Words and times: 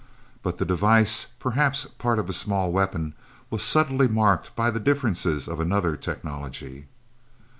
But 0.41 0.57
the 0.57 0.65
device, 0.65 1.27
perhaps 1.37 1.85
part 1.85 2.17
of 2.17 2.27
a 2.27 2.33
small 2.33 2.71
weapon, 2.71 3.13
was 3.51 3.61
subtly 3.61 4.07
marked 4.07 4.55
by 4.55 4.71
the 4.71 4.79
differences 4.79 5.47
of 5.47 5.59
another 5.59 5.95
technology. 5.95 6.87